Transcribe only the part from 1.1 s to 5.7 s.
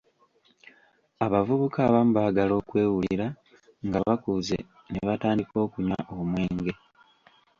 Abavubuka abamu baagala okwewulira nga bakuze ne batandika